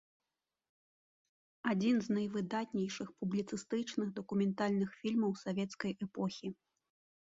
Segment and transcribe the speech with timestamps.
[1.73, 6.47] Адзін з найвыдатнейшых публіцыстычных дакументальных фільмаў савецкай эпохі.